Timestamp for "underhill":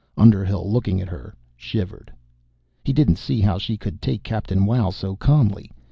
0.17-0.67